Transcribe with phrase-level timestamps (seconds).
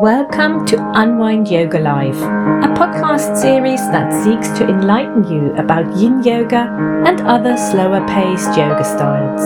[0.00, 6.22] Welcome to Unwind Yoga Live, a podcast series that seeks to enlighten you about yin
[6.22, 6.74] yoga
[7.06, 9.42] and other slower paced yoga styles.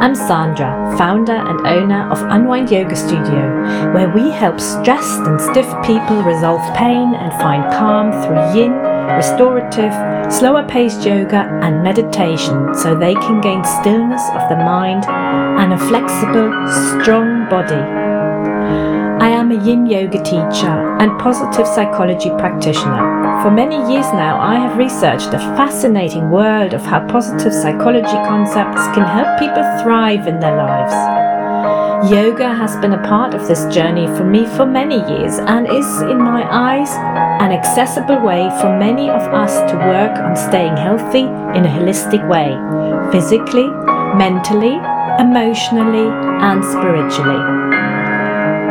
[0.00, 5.66] I'm Sandra, founder and owner of Unwind Yoga Studio, where we help stressed and stiff
[5.84, 8.74] people resolve pain and find calm through yin,
[9.16, 9.92] restorative,
[10.32, 15.78] slower paced yoga, and meditation so they can gain stillness of the mind and a
[15.88, 16.52] flexible,
[17.02, 18.01] strong body
[19.52, 23.42] am a yin yoga teacher and positive psychology practitioner.
[23.42, 28.82] For many years now, I have researched the fascinating world of how positive psychology concepts
[28.94, 30.92] can help people thrive in their lives.
[32.10, 36.02] Yoga has been a part of this journey for me for many years and is,
[36.02, 36.90] in my eyes,
[37.40, 41.22] an accessible way for many of us to work on staying healthy
[41.56, 42.50] in a holistic way,
[43.12, 43.68] physically,
[44.16, 44.80] mentally,
[45.20, 46.08] emotionally,
[46.42, 47.61] and spiritually.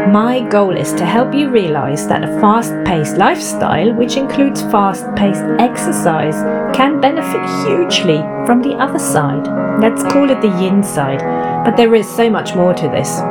[0.10, 5.06] My goal is to help you realize that a fast paced lifestyle, which includes fast
[5.16, 6.34] paced exercise,
[6.76, 9.46] can benefit hugely from the other side.
[9.80, 11.22] Let's call it the yin side,
[11.64, 13.22] but there is so much more to this.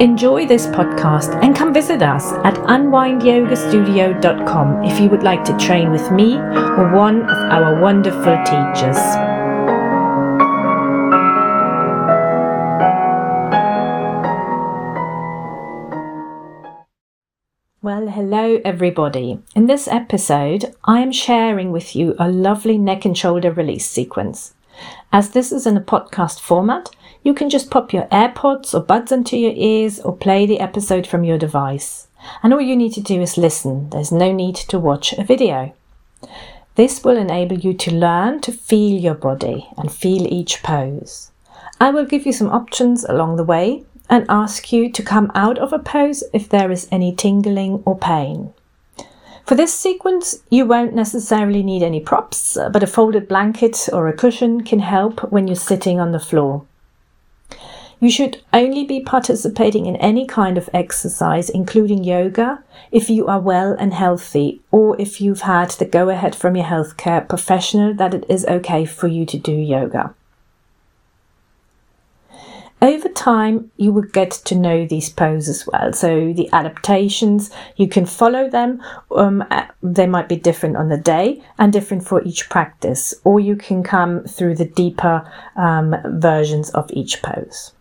[0.00, 5.90] Enjoy this podcast and come visit us at unwindyogastudio.com if you would like to train
[5.90, 8.98] with me or one of our wonderful teachers.
[18.34, 19.38] Hello everybody.
[19.54, 24.54] In this episode, I am sharing with you a lovely neck and shoulder release sequence.
[25.12, 26.88] As this is in a podcast format,
[27.22, 31.06] you can just pop your AirPods or buds into your ears or play the episode
[31.06, 32.08] from your device.
[32.42, 33.90] And all you need to do is listen.
[33.90, 35.74] There's no need to watch a video.
[36.76, 41.32] This will enable you to learn to feel your body and feel each pose.
[41.78, 45.56] I will give you some options along the way and ask you to come out
[45.56, 48.52] of a pose if there is any tingling or pain.
[49.46, 54.12] For this sequence, you won't necessarily need any props, but a folded blanket or a
[54.12, 56.66] cushion can help when you're sitting on the floor.
[58.00, 63.40] You should only be participating in any kind of exercise, including yoga, if you are
[63.40, 68.12] well and healthy, or if you've had the go ahead from your healthcare professional that
[68.12, 70.14] it is okay for you to do yoga.
[72.82, 75.92] Over time, you will get to know these poses well.
[75.92, 78.82] So the adaptations, you can follow them.
[79.14, 83.38] Um, uh, they might be different on the day and different for each practice, or
[83.38, 87.72] you can come through the deeper um, versions of each pose.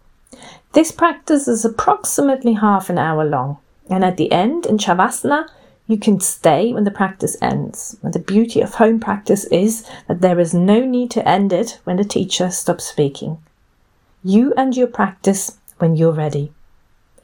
[0.73, 3.57] This practice is approximately half an hour long,
[3.89, 5.49] and at the end in Shavasana,
[5.87, 7.97] you can stay when the practice ends.
[8.03, 11.79] And the beauty of home practice is that there is no need to end it
[11.85, 13.39] when the teacher stops speaking.
[14.23, 16.51] You and your practice when you're ready.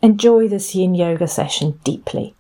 [0.02, 2.34] Enjoy this yin yoga session deeply.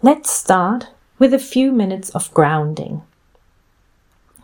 [0.00, 0.88] Let's start
[1.18, 3.02] with a few minutes of grounding.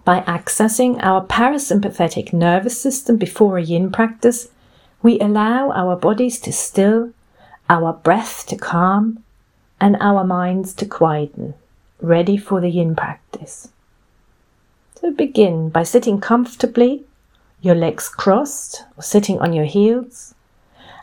[0.04, 4.48] By accessing our parasympathetic nervous system before a yin practice,
[5.02, 7.14] we allow our bodies to still,
[7.70, 9.24] our breath to calm,
[9.80, 11.54] and our minds to quieten,
[12.02, 13.70] ready for the yin practice.
[14.96, 17.04] So begin by sitting comfortably
[17.62, 20.34] your legs crossed or sitting on your heels.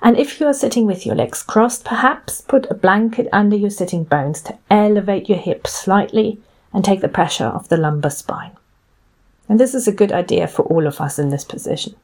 [0.02, 3.70] And if you are sitting with your legs crossed, perhaps put a blanket under your
[3.70, 6.40] sitting bones to elevate your hips slightly
[6.74, 8.56] and take the pressure off the lumbar spine.
[9.50, 11.96] And this is a good idea for all of us in this position.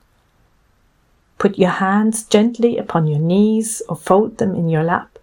[1.37, 5.19] Put your hands gently upon your knees or fold them in your lap.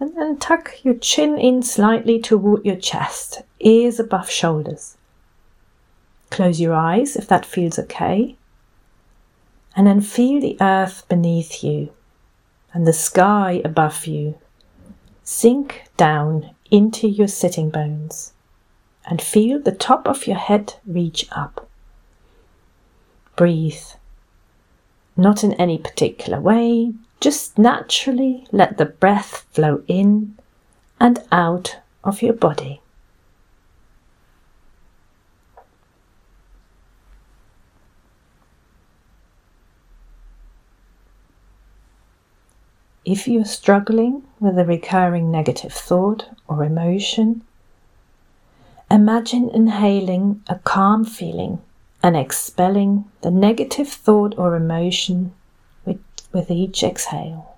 [0.00, 4.96] And then tuck your chin in slightly toward your chest, ears above shoulders.
[6.34, 8.34] Close your eyes if that feels okay.
[9.76, 11.92] And then feel the earth beneath you
[12.72, 14.36] and the sky above you.
[15.22, 18.32] Sink down into your sitting bones
[19.06, 21.68] and feel the top of your head reach up.
[23.36, 23.86] Breathe.
[25.16, 30.36] Not in any particular way, just naturally let the breath flow in
[30.98, 32.80] and out of your body.
[43.04, 47.42] If you're struggling with a recurring negative thought or emotion,
[48.90, 51.60] imagine inhaling a calm feeling
[52.02, 55.34] and expelling the negative thought or emotion
[55.84, 56.00] with,
[56.32, 57.53] with each exhale.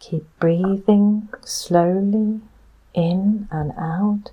[0.00, 2.40] Keep breathing slowly
[2.94, 4.30] in and out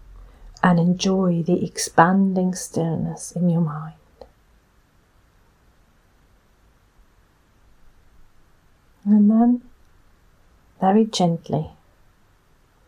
[0.63, 3.93] and enjoy the expanding stillness in your mind.
[9.05, 9.61] And then,
[10.81, 11.71] very gently,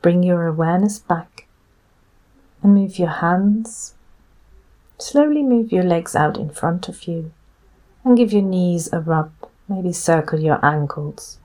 [0.02, 1.48] bring your awareness back
[2.64, 3.94] and move your hands.
[4.98, 7.32] Slowly move your legs out in front of you
[8.04, 9.32] and give your knees a rub,
[9.68, 11.40] maybe circle your ankles.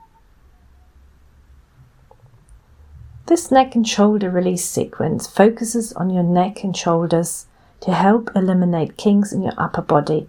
[3.27, 7.47] This neck and shoulder release sequence focuses on your neck and shoulders
[7.81, 10.29] to help eliminate kinks in your upper body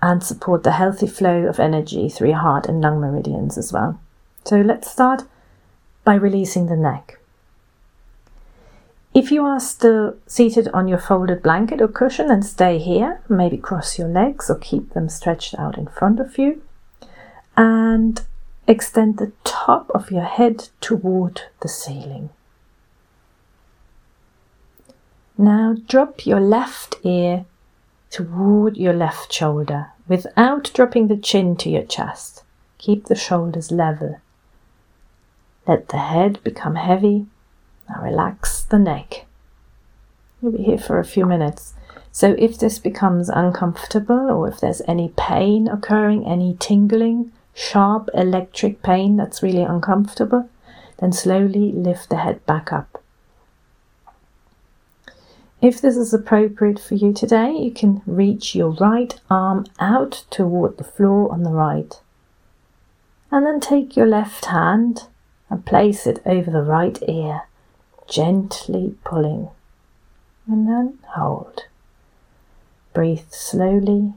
[0.00, 4.00] and support the healthy flow of energy through your heart and lung meridians as well.
[4.44, 5.22] So let's start
[6.02, 7.20] by releasing the neck.
[9.14, 13.20] If you are still seated on your folded blanket or cushion, then stay here.
[13.28, 16.62] Maybe cross your legs or keep them stretched out in front of you.
[17.56, 18.22] And
[18.66, 22.30] extend the top of your head toward the ceiling.
[25.36, 27.46] Now drop your left ear
[28.10, 32.44] toward your left shoulder without dropping the chin to your chest.
[32.78, 34.20] Keep the shoulders level.
[35.66, 37.26] Let the head become heavy.
[37.88, 39.26] Now relax the neck.
[40.40, 41.74] You'll be here for a few minutes.
[42.10, 48.82] So if this becomes uncomfortable or if there's any pain occurring, any tingling, sharp electric
[48.82, 50.48] pain that's really uncomfortable,
[50.98, 53.02] then slowly lift the head back up.
[55.60, 60.76] If this is appropriate for you today, you can reach your right arm out toward
[60.76, 62.00] the floor on the right.
[63.30, 65.06] And then take your left hand
[65.48, 67.42] and place it over the right ear,
[68.08, 69.50] gently pulling.
[70.48, 71.66] And then hold.
[72.92, 74.14] Breathe slowly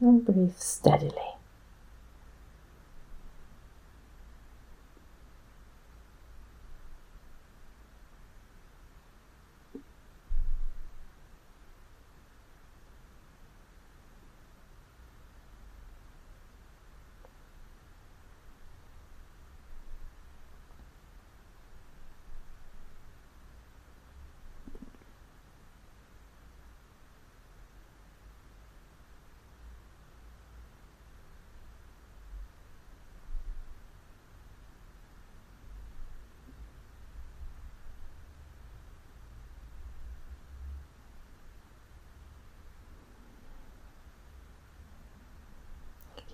[0.00, 1.14] and breathe steadily.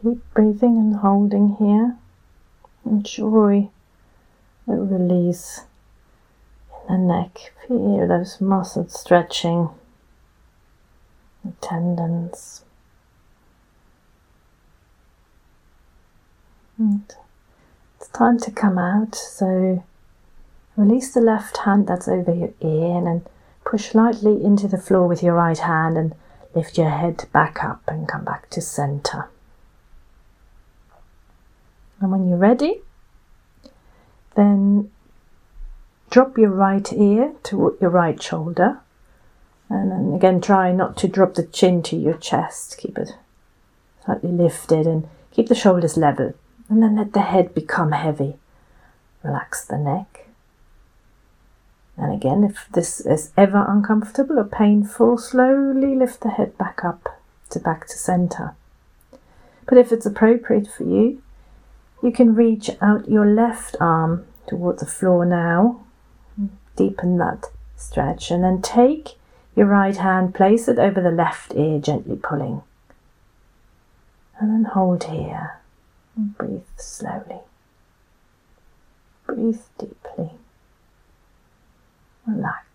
[0.03, 1.97] Keep breathing and holding here.
[2.85, 3.71] Enjoy
[4.67, 5.63] the release
[6.87, 7.55] in the neck.
[7.67, 9.71] Feel those muscles stretching,
[11.43, 12.65] the tendons.
[16.77, 17.15] And
[17.97, 19.15] it's time to come out.
[19.15, 19.83] So
[20.77, 23.27] release the left hand that's over your ear and
[23.65, 26.15] push lightly into the floor with your right hand and
[26.55, 29.31] lift your head back up and come back to center.
[32.01, 32.83] And when you're ready,
[34.35, 34.91] then
[36.11, 38.81] drop your right ear to your right shoulder.
[39.69, 42.79] And then again, try not to drop the chin to your chest.
[42.79, 43.17] Keep it
[44.05, 46.35] slightly lifted and keep the shoulders level.
[46.69, 48.37] And then let the head become heavy.
[49.23, 50.27] Relax the neck.
[51.97, 57.21] And again, if this is ever uncomfortable or painful, slowly lift the head back up
[57.51, 58.55] to back to center.
[59.67, 61.23] But if it's appropriate for you,
[62.07, 65.85] you can reach out your left arm towards the floor now.
[66.77, 67.47] Deepen that
[67.77, 69.17] stretch and then take
[69.57, 72.63] your right hand, place it over the left ear, gently pulling.
[74.39, 75.59] And then hold here
[76.15, 77.41] and breathe slowly.
[79.27, 80.31] Breathe deeply.
[82.25, 82.66] Relax.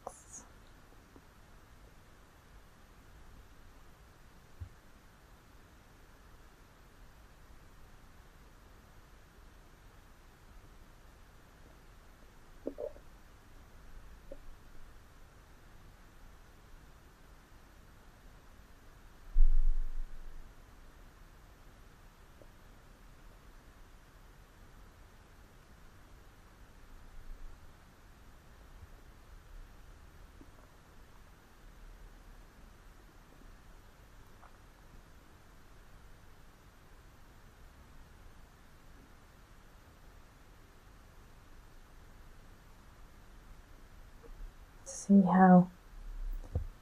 [45.12, 45.68] see how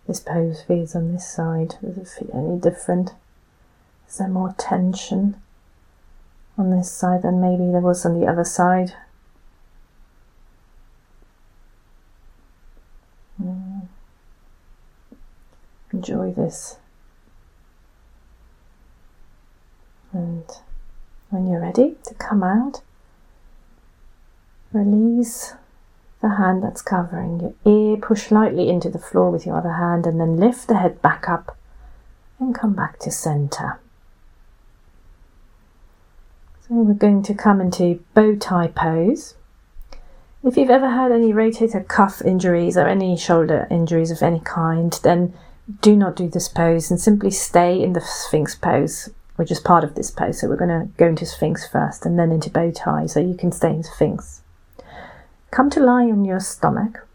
[0.07, 1.75] this pose feels on this side.
[1.81, 3.11] Does it feel any different?
[4.07, 5.41] Is there more tension
[6.57, 8.93] on this side than maybe there was on the other side?
[13.37, 13.79] Hmm.
[15.91, 16.77] Enjoy this.
[20.11, 20.43] And
[21.29, 22.81] when you're ready to come out,
[24.71, 25.53] release
[26.21, 30.05] the hand that's covering your ear, push lightly into the floor with your other hand,
[30.05, 31.57] and then lift the head back up
[32.39, 33.79] and come back to center.
[36.67, 39.35] So we're going to come into bow tie pose.
[40.43, 44.97] If you've ever had any rotator cuff injuries or any shoulder injuries of any kind,
[45.03, 45.33] then
[45.81, 49.83] do not do this pose and simply stay in the Sphinx pose, which is part
[49.83, 50.39] of this pose.
[50.39, 53.35] So we're going to go into Sphinx first and then into bow tie, so you
[53.35, 54.38] can stay in Sphinx.
[55.51, 57.07] Come to lie on your stomach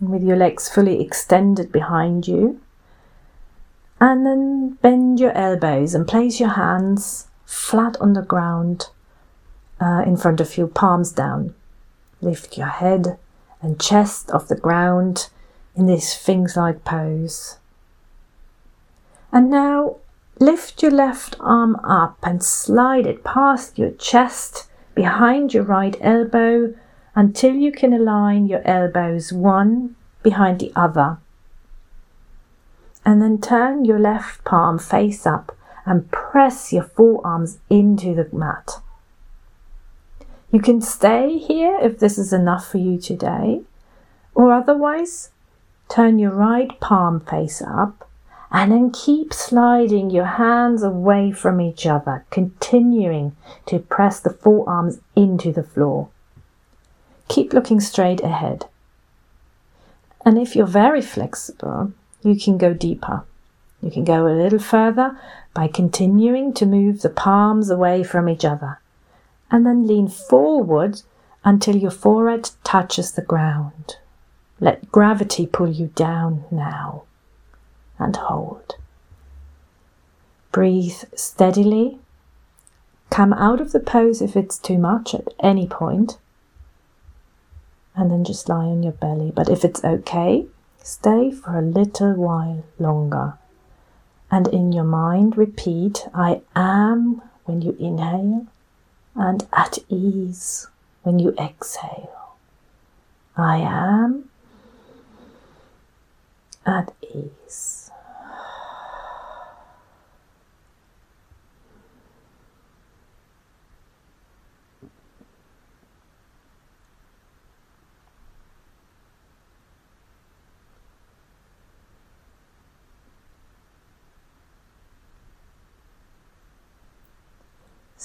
[0.00, 2.60] with your legs fully extended behind you.
[4.00, 8.88] And then bend your elbows and place your hands flat on the ground
[9.80, 11.54] uh, in front of you, palms down.
[12.20, 13.18] Lift your head
[13.60, 15.28] and chest off the ground
[15.76, 17.58] in this Sphinx like pose.
[19.32, 19.96] And now
[20.38, 26.74] lift your left arm up and slide it past your chest behind your right elbow
[27.14, 31.18] until you can align your elbows one behind the other.
[33.04, 35.56] And then turn your left palm face up
[35.86, 38.80] and press your forearms into the mat.
[40.50, 43.62] You can stay here if this is enough for you today,
[44.34, 45.30] or otherwise,
[45.88, 48.08] turn your right palm face up
[48.50, 53.34] and then keep sliding your hands away from each other, continuing
[53.66, 56.08] to press the forearms into the floor.
[57.28, 58.66] Keep looking straight ahead.
[60.24, 63.24] And if you're very flexible, you can go deeper.
[63.82, 65.18] You can go a little further
[65.52, 68.80] by continuing to move the palms away from each other
[69.50, 71.02] and then lean forward
[71.44, 73.96] until your forehead touches the ground.
[74.60, 77.04] Let gravity pull you down now
[77.98, 78.76] and hold.
[80.50, 81.98] Breathe steadily.
[83.10, 86.16] Come out of the pose if it's too much at any point
[87.96, 89.32] and then just lie on your belly.
[89.34, 90.46] But if it's okay,
[90.82, 93.34] stay for a little while longer.
[94.30, 98.46] And in your mind, repeat, I am when you inhale,
[99.14, 100.66] and at ease
[101.02, 102.34] when you exhale.
[103.36, 104.28] I am
[106.66, 107.83] at ease.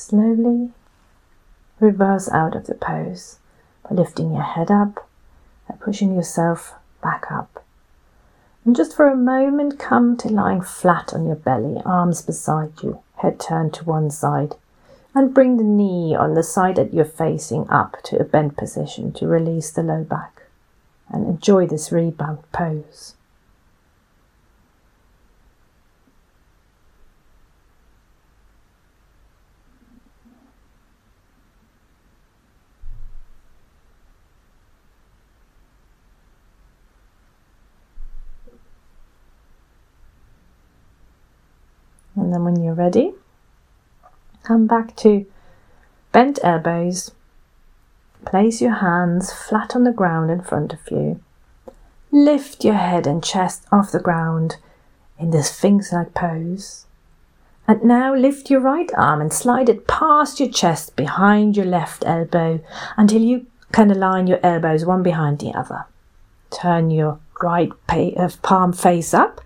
[0.10, 0.72] Slowly
[1.80, 3.38] reverse out of the pose
[3.84, 5.08] by lifting your head up
[5.68, 6.74] and pushing yourself
[7.04, 7.64] back up.
[8.66, 13.04] And just for a moment, come to lying flat on your belly, arms beside you,
[13.18, 14.56] head turned to one side,
[15.14, 19.14] and bring the knee on the side that you're facing up to a bent position
[19.14, 20.42] to release the low back.
[21.10, 23.14] And enjoy this rebound pose.
[42.30, 43.14] And then when you're ready,
[44.44, 45.26] come back to
[46.12, 47.10] bent elbows.
[48.24, 51.20] Place your hands flat on the ground in front of you.
[52.12, 54.58] Lift your head and chest off the ground
[55.18, 56.86] in this Sphinx like pose.
[57.68, 62.04] And now lift your right arm and slide it past your chest behind your left
[62.06, 62.60] elbow
[62.96, 65.86] until you can align your elbows one behind the other.
[66.52, 69.42] Turn your right uh, palm face up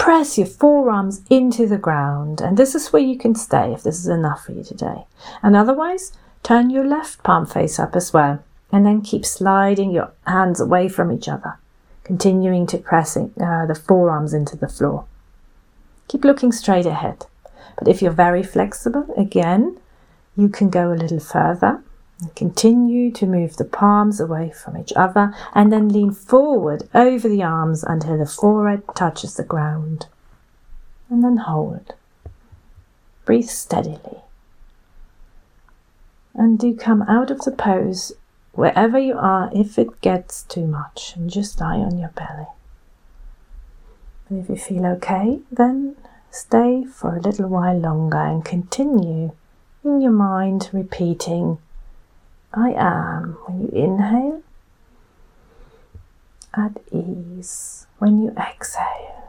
[0.00, 3.98] Press your forearms into the ground, and this is where you can stay if this
[3.98, 5.04] is enough for you today.
[5.42, 8.42] And otherwise, turn your left palm face up as well,
[8.72, 11.58] and then keep sliding your hands away from each other,
[12.02, 13.26] continuing to press uh,
[13.66, 15.04] the forearms into the floor.
[16.08, 17.26] Keep looking straight ahead.
[17.76, 19.78] But if you're very flexible, again,
[20.34, 21.82] you can go a little further
[22.36, 27.42] Continue to move the palms away from each other and then lean forward over the
[27.42, 30.06] arms until the forehead touches the ground.
[31.08, 31.94] And then hold.
[33.24, 34.18] Breathe steadily.
[36.34, 38.12] And do come out of the pose
[38.52, 42.46] wherever you are if it gets too much and just lie on your belly.
[44.28, 45.96] And if you feel okay, then
[46.30, 49.32] stay for a little while longer and continue
[49.82, 51.58] in your mind repeating
[52.52, 54.42] I am when you inhale,
[56.52, 59.19] at ease when you exhale.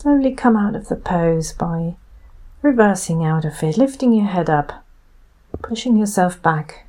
[0.00, 1.94] Slowly come out of the pose by
[2.62, 4.82] reversing out of it, lifting your head up,
[5.60, 6.86] pushing yourself back.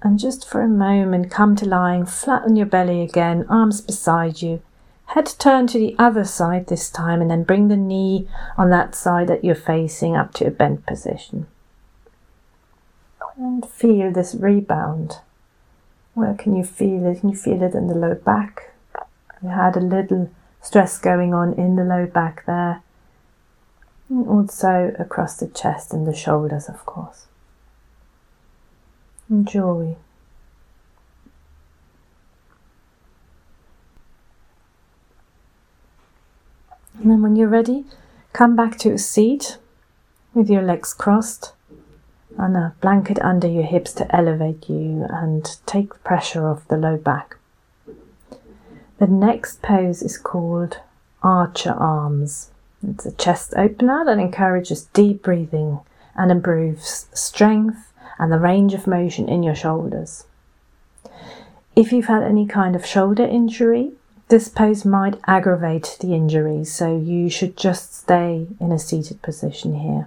[0.00, 4.42] And just for a moment, come to lying flat on your belly again, arms beside
[4.42, 4.62] you.
[5.06, 8.94] Head turned to the other side this time, and then bring the knee on that
[8.94, 11.48] side that you're facing up to a bent position.
[13.36, 15.18] And feel this rebound.
[16.14, 17.20] Where can you feel it?
[17.20, 18.72] Can you feel it in the low back?
[19.42, 20.30] You had a little
[20.62, 22.82] stress going on in the low back there.
[24.08, 27.26] And also across the chest and the shoulders, of course.
[29.28, 29.96] Enjoy.
[36.98, 37.84] And then when you're ready,
[38.32, 39.58] come back to a seat
[40.34, 41.52] with your legs crossed
[42.38, 46.76] and a blanket under your hips to elevate you and take the pressure off the
[46.76, 47.36] low back.
[49.02, 50.78] The next pose is called
[51.24, 52.52] Archer Arms.
[52.88, 55.80] It's a chest opener that encourages deep breathing
[56.14, 60.26] and improves strength and the range of motion in your shoulders.
[61.74, 63.90] If you've had any kind of shoulder injury,
[64.28, 69.80] this pose might aggravate the injury, so you should just stay in a seated position
[69.80, 70.06] here.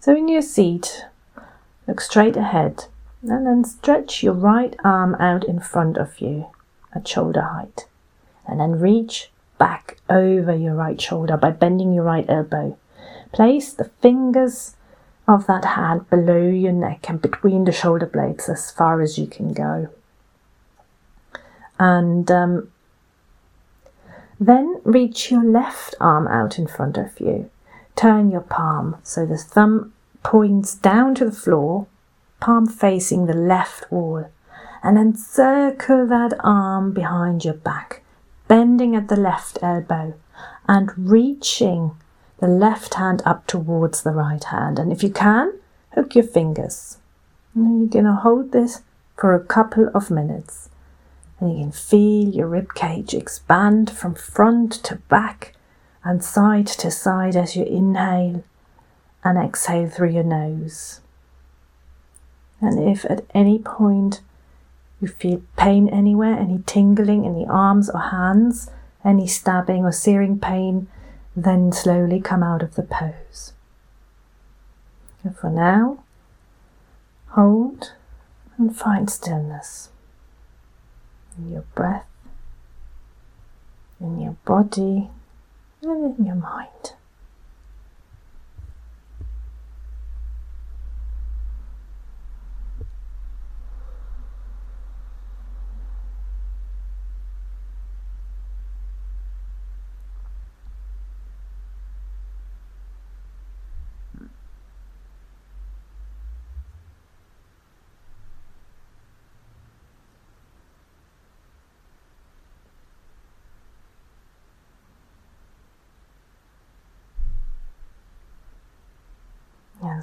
[0.00, 1.06] So, in your seat,
[1.88, 2.84] look straight ahead
[3.22, 6.48] and then stretch your right arm out in front of you
[6.94, 7.86] at shoulder height,
[8.46, 12.76] and then reach back over your right shoulder by bending your right elbow.
[13.32, 14.76] Place the fingers
[15.26, 19.26] of that hand below your neck and between the shoulder blades as far as you
[19.26, 19.88] can go.
[21.78, 22.70] And um,
[24.38, 27.50] then reach your left arm out in front of you.
[27.96, 31.86] Turn your palm so the thumb points down to the floor,
[32.40, 34.30] palm facing the left wall,
[34.84, 38.02] and then circle that arm behind your back,
[38.46, 40.12] bending at the left elbow
[40.68, 41.92] and reaching
[42.38, 44.78] the left hand up towards the right hand.
[44.78, 45.54] And if you can,
[45.94, 46.98] hook your fingers.
[47.54, 48.82] And you're going to hold this
[49.16, 50.68] for a couple of minutes.
[51.40, 55.54] And you can feel your rib cage expand from front to back
[56.04, 58.44] and side to side as you inhale
[59.24, 61.00] and exhale through your nose.
[62.60, 64.20] And if at any point
[65.04, 68.70] you feel pain anywhere, any tingling in the arms or hands,
[69.04, 70.88] any stabbing or searing pain,
[71.36, 73.52] then slowly come out of the pose.
[75.22, 76.02] And for now,
[77.28, 77.92] hold
[78.56, 79.90] and find stillness
[81.36, 82.06] in your breath,
[84.00, 85.10] in your body,
[85.82, 86.94] and in your mind.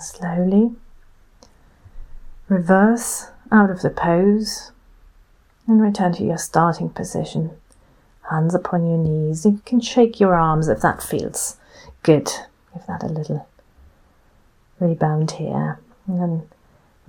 [0.02, 0.72] Slowly
[2.50, 4.72] reverse out of the pose
[5.68, 7.52] and return to your starting position.
[8.30, 9.46] Hands upon your knees.
[9.46, 11.58] You can shake your arms if that feels
[12.04, 12.30] good.
[12.74, 13.48] Give that a little
[14.80, 15.80] rebound here.
[16.08, 16.50] And then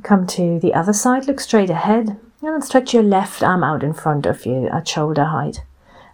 [0.02, 3.92] come to the other side, look straight ahead, and stretch your left arm out in
[3.92, 5.62] front of you at shoulder height.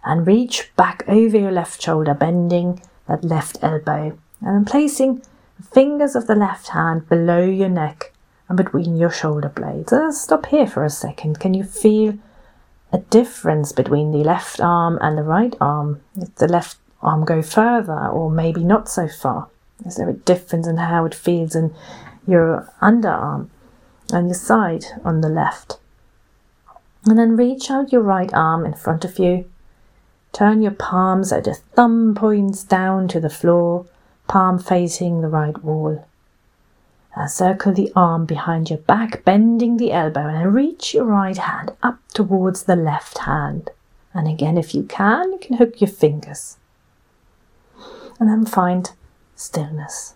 [0.03, 4.17] And reach back over your left shoulder, bending that left elbow.
[4.41, 5.21] And then placing
[5.63, 8.13] fingers of the left hand below your neck
[8.47, 9.93] and between your shoulder blades.
[9.93, 11.39] Uh, stop here for a second.
[11.39, 12.17] Can you feel
[12.91, 16.01] a difference between the left arm and the right arm?
[16.15, 19.49] If the left arm go further or maybe not so far?
[19.85, 21.73] Is there a difference in how it feels in
[22.27, 23.49] your underarm
[24.11, 25.79] and your side on the left?
[27.05, 29.49] And then reach out your right arm in front of you.
[30.33, 33.85] Turn your palms at the thumb points down to the floor
[34.29, 36.07] palm facing the right wall.
[37.17, 41.73] Now circle the arm behind your back, bending the elbow, and reach your right hand
[41.83, 43.71] up towards the left hand.
[44.13, 46.57] And again, if you can, you can hook your fingers.
[48.19, 48.91] And then find
[49.35, 50.13] stillness.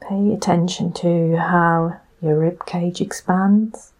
[0.00, 3.93] Pay attention to how your rib cage expands.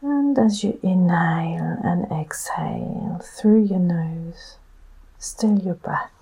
[0.00, 4.56] And as you inhale and exhale through your nose,
[5.18, 6.12] still your breath.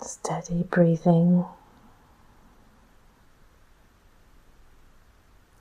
[0.00, 1.44] Steady breathing.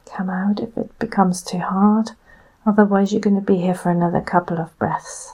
[0.06, 2.12] Come out if it becomes too hard,
[2.66, 5.34] otherwise, you're going to be here for another couple of breaths.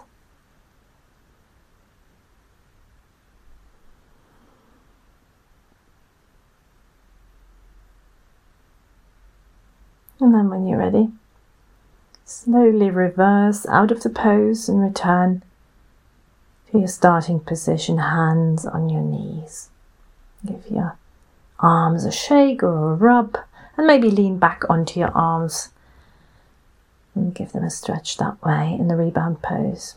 [10.20, 11.10] And then, when you're ready,
[12.23, 15.43] slowly reverse out of the pose and return
[16.71, 19.69] to your starting position, hands on your knees.
[20.45, 20.97] Give your
[21.60, 23.38] arms a shake or a rub,
[23.76, 25.69] and maybe lean back onto your arms
[27.15, 29.95] and give them a stretch that way in the rebound pose.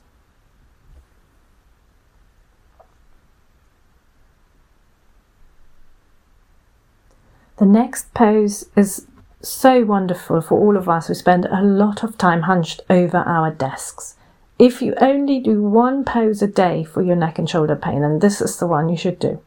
[7.58, 9.06] The next pose is
[9.42, 13.50] so wonderful for all of us who spend a lot of time hunched over our
[13.50, 14.16] desks.
[14.58, 18.18] If you only do one pose a day for your neck and shoulder pain, then
[18.18, 19.40] this is the one you should do.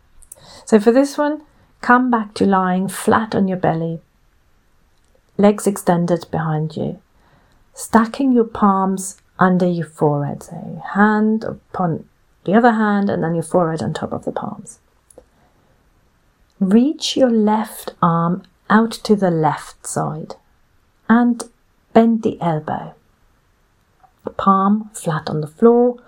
[0.66, 1.44] So for this one,
[1.82, 4.00] come back to lying flat on your belly,
[5.38, 7.00] legs extended behind you,
[7.76, 10.44] stacking your palms under your forehead.
[10.44, 12.08] So hand upon
[12.46, 14.80] the other hand, and then your forehead on top of the palms.
[16.60, 20.36] Reach your left arm out to the left side
[21.10, 21.44] and
[21.94, 22.94] bend the elbow.
[24.38, 26.02] Palm flat on the floor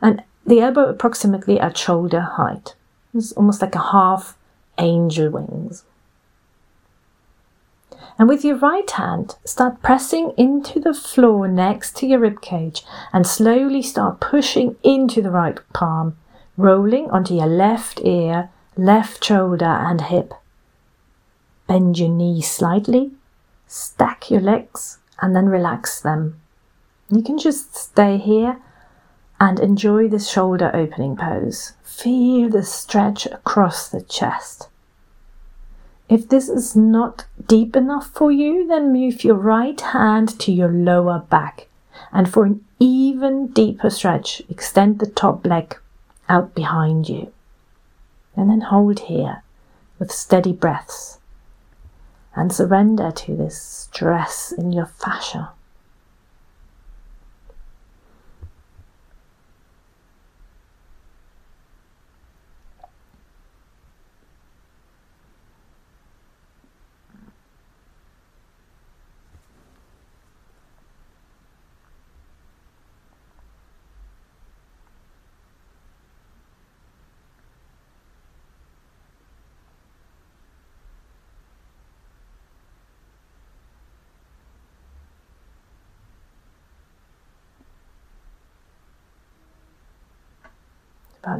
[0.00, 2.74] and the elbow approximately at shoulder height.
[3.14, 4.36] It's almost like a half
[4.78, 5.84] angel wings.
[8.18, 12.82] And with your right hand, start pressing into the floor next to your rib cage
[13.12, 16.16] and slowly start pushing into the right palm,
[16.56, 20.34] rolling onto your left ear, left shoulder, and hip.
[21.70, 23.12] Bend your knees slightly,
[23.68, 26.40] stack your legs, and then relax them.
[27.08, 28.60] You can just stay here
[29.38, 31.74] and enjoy this shoulder opening pose.
[31.84, 34.68] Feel the stretch across the chest.
[36.08, 40.72] If this is not deep enough for you, then move your right hand to your
[40.72, 41.68] lower back.
[42.10, 45.78] And for an even deeper stretch, extend the top leg
[46.28, 47.32] out behind you.
[48.34, 49.44] And then hold here
[50.00, 51.19] with steady breaths
[52.34, 55.50] and surrender to this stress in your fascia.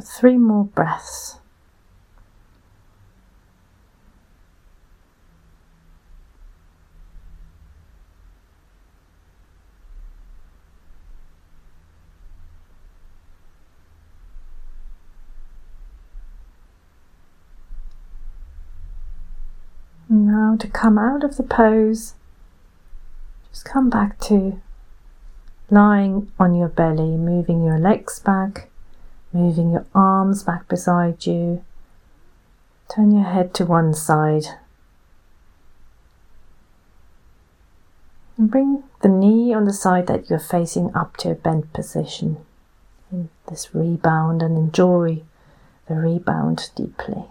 [0.03, 1.37] Three more breaths.
[20.09, 22.15] Now to come out of the pose,
[23.49, 24.61] just come back to
[25.69, 28.70] lying on your belly, moving your legs back,
[29.33, 31.63] moving your arms back beside you.
[32.93, 34.45] Turn your head to one side.
[38.37, 42.37] And bring the knee on the side that you're facing up to a bent position
[43.11, 45.21] in this rebound and enjoy
[45.87, 47.25] the rebound deeply.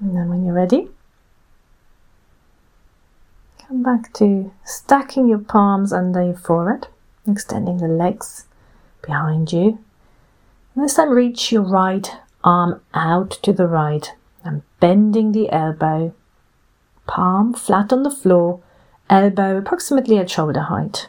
[0.00, 0.88] And then when you're ready,
[3.58, 6.86] come back to stacking your palms under your forehead,
[7.26, 8.46] extending the legs
[9.02, 9.80] behind you.
[10.74, 12.08] And this time reach your right
[12.44, 16.14] arm out to the right and bending the elbow,
[17.08, 18.60] palm flat on the floor,
[19.08, 21.08] elbow approximately at shoulder height.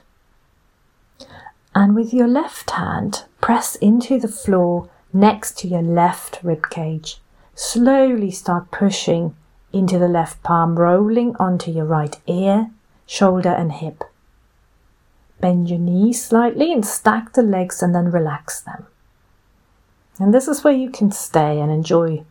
[1.76, 7.22] And with your left hand, press into the floor next to your left rib cage
[7.54, 9.36] Slowly start pushing
[9.74, 12.72] into the left palm, rolling onto your right ear,
[13.06, 14.04] shoulder, and hip.
[15.40, 18.86] Bend your knees slightly and stack the legs and then relax them.
[20.20, 22.24] And this is where you can stay and enjoy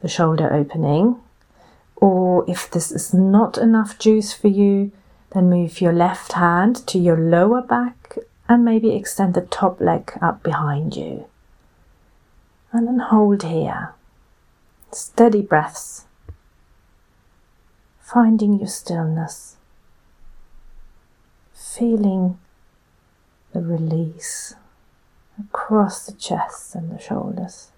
[0.00, 1.16] the shoulder opening.
[1.96, 4.92] Or if this is not enough juice for you,
[5.32, 8.16] then move your left hand to your lower back
[8.48, 11.26] and maybe extend the top leg up behind you.
[12.72, 13.92] And then hold here.
[14.90, 16.06] Steady breaths.
[18.12, 19.56] Finding your stillness.
[21.52, 22.38] Feeling
[23.52, 24.54] the release
[25.38, 27.68] across the chest and the shoulders.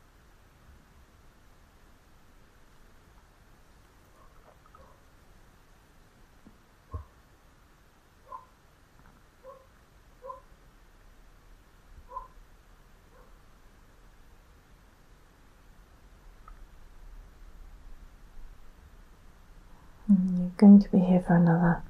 [20.09, 21.83] You're going to be here for another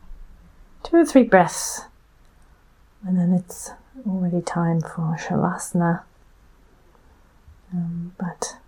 [0.85, 1.87] two or three breaths,
[3.05, 3.73] and then it's
[4.07, 6.03] already time for Shavasana.
[7.73, 8.59] Um, but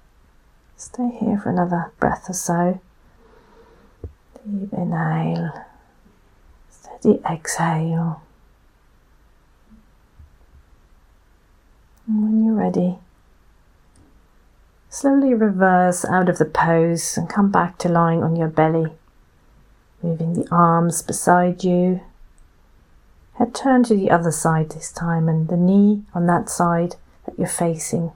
[0.77, 2.81] stay here for another breath or so.
[4.45, 5.67] Deep inhale,
[6.69, 8.23] steady exhale.
[12.09, 12.99] And when you're ready,
[14.91, 18.91] slowly reverse out of the pose and come back to lying on your belly.
[20.03, 22.01] Moving the arms beside you.
[23.35, 27.39] Head turn to the other side this time and the knee on that side that
[27.39, 28.13] you're facing.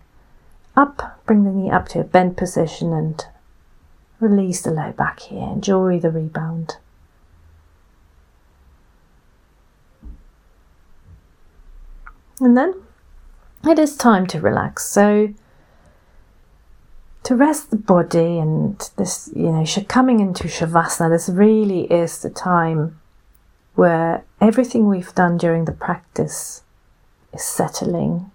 [0.77, 3.25] Up, bring the knee up to a bent position and
[4.20, 5.42] release the low back here.
[5.42, 6.77] Enjoy the rebound.
[12.40, 12.75] And then
[13.64, 14.85] it is time to relax.
[14.85, 15.33] So
[17.27, 22.31] to rest the body and this, you know, coming into Shavasana, this really is the
[22.31, 23.01] time
[23.75, 26.62] where everything we've done during the practice
[27.33, 28.31] is settling.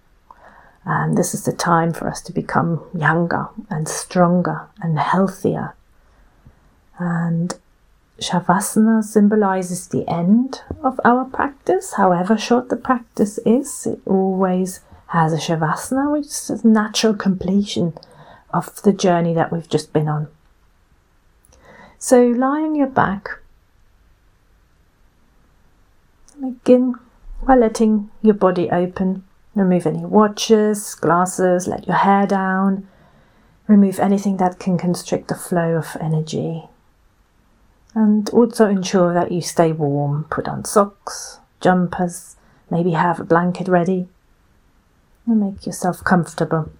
[0.84, 5.74] And this is the time for us to become younger and stronger and healthier.
[6.98, 7.54] And
[8.20, 11.94] Shavasana symbolizes the end of our practice.
[11.94, 17.94] However short the practice is, it always has a Shavasana, which is natural completion
[18.52, 20.28] of the journey that we've just been on.
[21.98, 23.38] So lie on your back.
[26.40, 26.96] Begin
[27.46, 29.24] by letting your body open.
[29.54, 32.88] Remove any watches, glasses, let your hair down.
[33.68, 36.64] Remove anything that can constrict the flow of energy.
[37.94, 40.24] And also ensure that you stay warm.
[40.24, 42.36] Put on socks, jumpers,
[42.70, 44.08] maybe have a blanket ready.
[45.26, 46.72] And make yourself comfortable.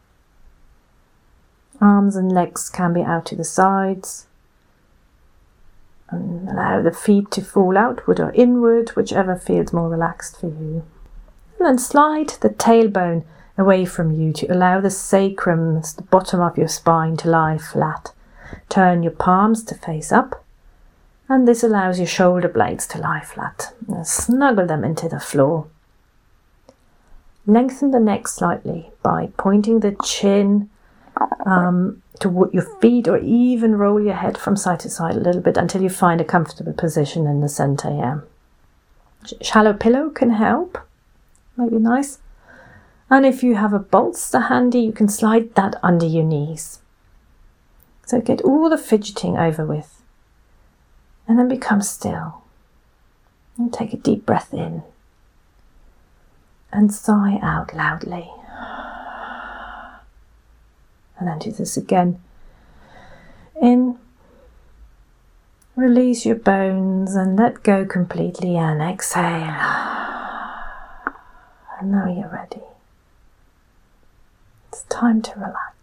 [1.82, 4.28] Arms and legs can be out to the sides.
[6.10, 10.84] And allow the feet to fall outward or inward, whichever feels more relaxed for you.
[11.58, 13.24] And then slide the tailbone
[13.58, 18.12] away from you to allow the sacrum, the bottom of your spine, to lie flat.
[18.68, 20.44] Turn your palms to face up,
[21.28, 23.74] and this allows your shoulder blades to lie flat.
[24.04, 25.66] Snuggle them into the floor.
[27.44, 30.70] Lengthen the neck slightly by pointing the chin
[31.46, 35.40] um, to your feet or even roll your head from side to side a little
[35.40, 38.24] bit until you find a comfortable position in the center here.
[39.40, 40.78] Shallow pillow can help,
[41.56, 42.18] maybe nice.
[43.10, 46.80] And if you have a bolster handy, you can slide that under your knees.
[48.06, 50.02] So get all the fidgeting over with.
[51.28, 52.42] And then become still.
[53.58, 54.82] And take a deep breath in.
[56.72, 58.30] And sigh out loudly
[61.22, 62.20] and then do this again.
[63.60, 63.96] In,
[65.76, 69.22] release your bones and let go completely, and exhale.
[71.78, 72.66] And now you're ready.
[74.68, 75.81] It's time to relax.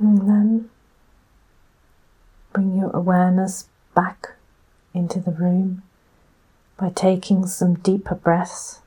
[0.00, 0.70] And then
[2.52, 4.34] bring your awareness back
[4.94, 5.82] into the room
[6.76, 8.80] by taking some deeper breaths.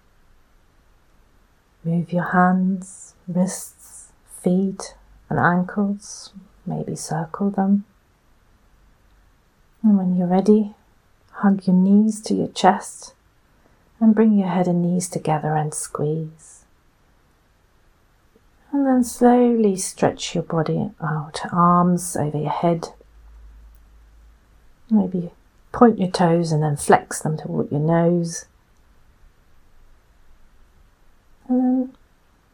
[1.83, 4.95] Move your hands, wrists, feet,
[5.29, 6.31] and ankles.
[6.65, 7.85] Maybe circle them.
[9.83, 10.75] And when you're ready,
[11.31, 13.13] hug your knees to your chest
[13.99, 16.60] and bring your head and knees together and squeeze.
[18.73, 22.89] And then slowly stretch your body out, arms over your head.
[24.89, 25.31] Maybe
[25.71, 28.45] point your toes and then flex them toward your nose.
[31.47, 31.95] And then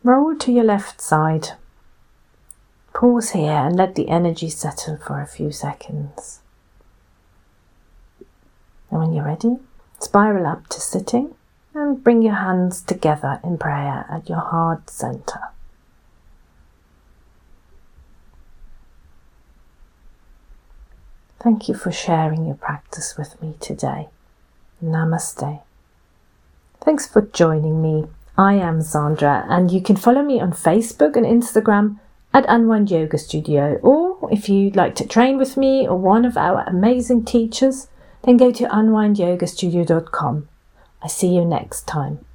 [0.03, 1.49] roll to your left side.
[2.93, 6.41] Pause here and let the energy settle for a few seconds.
[8.89, 9.57] And when you're ready,
[9.99, 11.35] spiral up to sitting
[11.75, 15.41] and bring your hands together in prayer at your heart center.
[21.39, 24.09] Thank you for sharing your practice with me today.
[24.83, 25.61] Namaste.
[26.81, 28.07] Thanks for joining me.
[28.37, 31.99] I am Sandra, and you can follow me on Facebook and Instagram
[32.33, 33.79] at Unwind Yoga Studio.
[33.81, 37.87] Or if you'd like to train with me or one of our amazing teachers,
[38.23, 40.49] then go to unwindyogastudio.com.
[41.01, 42.26] I see you next time.